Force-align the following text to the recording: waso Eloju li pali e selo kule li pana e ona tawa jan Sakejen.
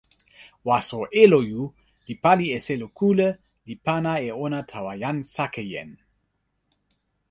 waso 0.67 0.99
Eloju 1.23 1.63
li 2.05 2.13
pali 2.23 2.45
e 2.57 2.59
selo 2.65 2.87
kule 2.97 3.27
li 3.67 3.75
pana 3.85 4.13
e 4.29 4.29
ona 4.45 4.59
tawa 4.71 4.93
jan 5.01 5.17
Sakejen. 5.33 5.91